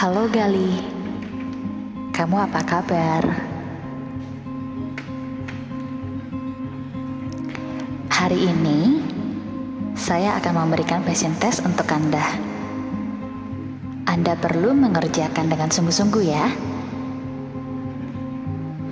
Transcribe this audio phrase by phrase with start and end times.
[0.00, 0.80] Halo Gali,
[2.16, 3.20] kamu apa kabar?
[8.08, 9.04] Hari ini
[9.92, 12.32] saya akan memberikan passion test untuk Anda.
[14.08, 16.48] Anda perlu mengerjakan dengan sungguh-sungguh ya.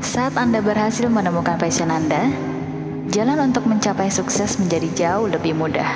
[0.04, 2.28] Saat Anda berhasil menemukan passion Anda,
[3.08, 5.88] jalan untuk mencapai sukses menjadi jauh lebih mudah.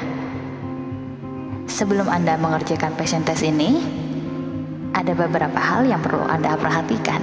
[1.69, 4.01] Sebelum Anda mengerjakan passion test ini,
[4.92, 7.20] ada beberapa hal yang perlu Anda perhatikan.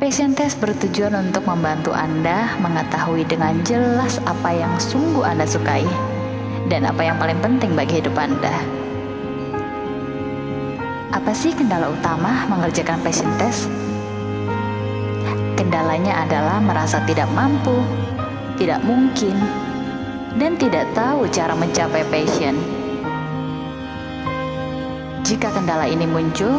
[0.00, 5.84] Passion test bertujuan untuk membantu Anda mengetahui dengan jelas apa yang sungguh Anda sukai
[6.72, 8.80] dan apa yang paling penting bagi hidup Anda.
[11.12, 13.68] Apa sih kendala utama mengerjakan passion test?
[15.60, 17.76] Kendalanya adalah merasa tidak mampu,
[18.56, 19.36] tidak mungkin,
[20.40, 22.79] dan tidak tahu cara mencapai passion.
[25.30, 26.58] Jika kendala ini muncul,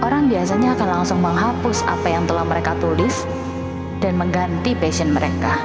[0.00, 3.28] orang biasanya akan langsung menghapus apa yang telah mereka tulis
[4.00, 5.60] dan mengganti passion mereka.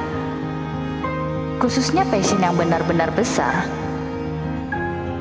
[1.63, 3.63] Khususnya passion yang benar-benar besar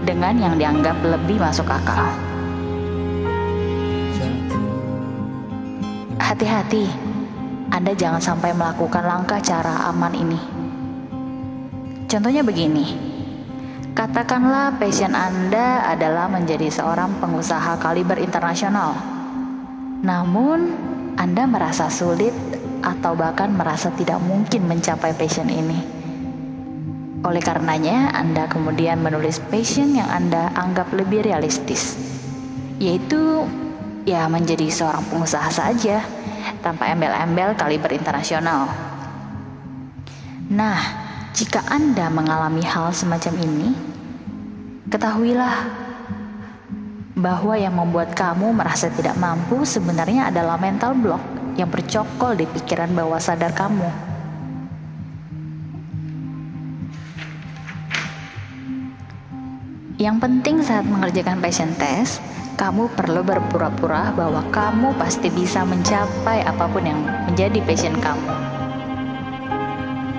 [0.02, 2.02] dengan yang dianggap lebih masuk akal.
[6.18, 6.90] Hati-hati,
[7.70, 10.40] Anda jangan sampai melakukan langkah cara aman ini.
[12.10, 13.17] Contohnya begini,
[13.98, 18.94] katakanlah passion Anda adalah menjadi seorang pengusaha kaliber internasional.
[20.06, 20.70] Namun,
[21.18, 22.30] Anda merasa sulit
[22.78, 25.82] atau bahkan merasa tidak mungkin mencapai passion ini.
[27.26, 31.98] Oleh karenanya, Anda kemudian menulis passion yang Anda anggap lebih realistis,
[32.78, 33.50] yaitu
[34.06, 36.06] ya menjadi seorang pengusaha saja
[36.62, 38.70] tanpa embel-embel kaliber internasional.
[40.54, 41.07] Nah,
[41.38, 43.70] jika Anda mengalami hal semacam ini,
[44.90, 45.70] ketahuilah
[47.14, 51.22] bahwa yang membuat kamu merasa tidak mampu sebenarnya adalah mental block
[51.54, 53.86] yang bercokol di pikiran bawah sadar kamu.
[59.94, 62.18] Yang penting saat mengerjakan passion test,
[62.58, 66.98] kamu perlu berpura-pura bahwa kamu pasti bisa mencapai apa pun yang
[67.30, 68.26] menjadi passion kamu.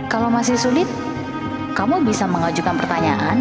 [0.08, 0.88] Kalau masih sulit,
[1.80, 3.40] kamu bisa mengajukan pertanyaan.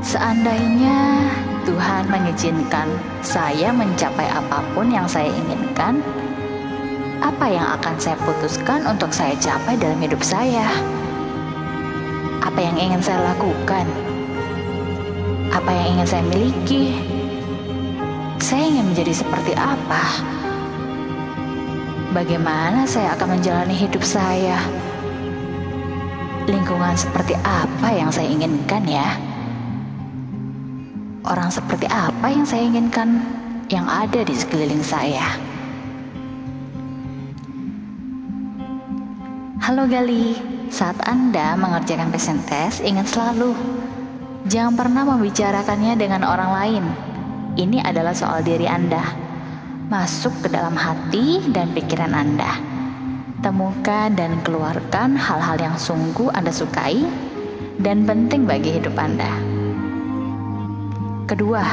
[0.00, 1.28] Seandainya
[1.68, 2.88] Tuhan mengizinkan
[3.20, 6.00] saya mencapai apa pun yang saya inginkan,
[7.20, 10.64] apa yang akan saya putuskan untuk saya capai dalam hidup saya?
[12.40, 13.84] Apa yang ingin saya lakukan?
[15.52, 17.04] Apa yang ingin saya miliki?
[18.40, 20.24] Saya ingin menjadi seperti apa?
[22.16, 24.79] Bagaimana saya akan menjalani hidup saya?
[26.50, 29.14] Lingkungan seperti apa yang saya inginkan ya?
[31.22, 33.22] Orang seperti apa yang saya inginkan
[33.70, 35.38] yang ada di sekeliling saya?
[39.62, 40.34] Halo Gali,
[40.74, 43.54] saat Anda mengerjakan passion test, ingat selalu
[44.50, 46.84] Jangan pernah membicarakannya dengan orang lain
[47.54, 49.06] ini adalah soal diri Anda.
[49.86, 52.79] Masuk ke dalam hati dan pikiran Anda.
[53.40, 57.00] Temukan dan keluarkan hal-hal yang sungguh Anda sukai
[57.80, 59.32] dan penting bagi hidup Anda.
[61.24, 61.64] Kedua,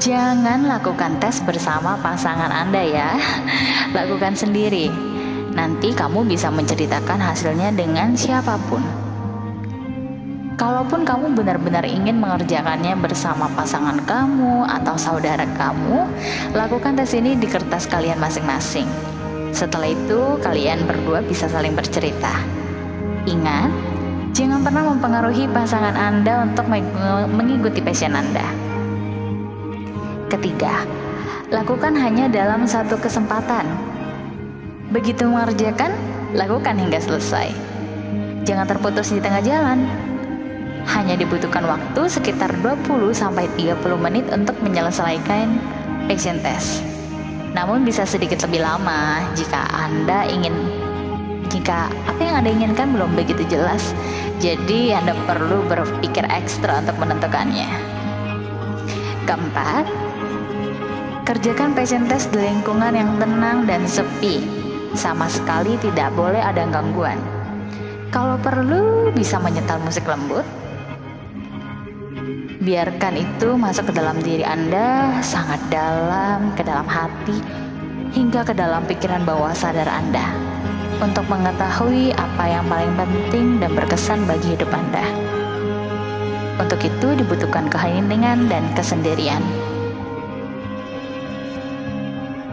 [0.00, 3.12] jangan lakukan tes bersama pasangan Anda ya.
[3.98, 4.88] Lakukan sendiri.
[5.52, 8.80] Nanti kamu bisa menceritakan hasilnya dengan siapa pun.
[10.56, 16.08] Kalaupun kamu benar-benar ingin mengerjakannya bersama pasangan kamu atau saudara kamu,
[16.56, 19.15] lakukan tes ini di kertas kalian masing-masing.
[19.56, 22.44] Setelah itu, kalian berdua bisa saling bercerita.
[23.24, 23.72] Ingat,
[24.36, 26.68] jangan pernah mempengaruhi pasangan Anda untuk
[27.32, 28.44] mengikuti passion Anda.
[30.28, 30.84] Ketiga,
[31.48, 33.64] lakukan hanya dalam satu kesempatan.
[34.92, 35.96] Begitu mengerjakan,
[36.36, 37.48] lakukan hingga selesai.
[38.44, 39.88] Jangan terputus di tengah jalan
[40.86, 45.48] hanya dibutuhkan waktu sekitar 20 sampai 30 menit untuk menyelesaikan
[46.06, 46.95] passion test.
[47.56, 50.52] Namun bisa sedikit lebih lama jika Anda ingin
[51.48, 53.96] jika apa yang Anda inginkan belum begitu jelas.
[54.44, 57.64] Jadi Anda perlu berpikir ekstra untuk menentukannya.
[59.24, 59.88] Keempat,
[61.24, 64.44] kerjakan passion test di lingkungan yang tenang dan sepi.
[64.92, 67.16] Sama sekali tidak boleh ada gangguan.
[68.12, 70.44] Kalau perlu bisa menyetel musik lembut
[72.66, 77.38] Biarkan itu masuk ke dalam diri Anda, sangat dalam, ke dalam hati,
[78.10, 80.34] hingga ke dalam pikiran bawah sadar Anda,
[80.98, 85.06] untuk mengetahui apa yang paling penting dan berkesan bagi hidup Anda.
[86.58, 89.46] Untuk itu dibutuhkan keheningan dan kesendirian.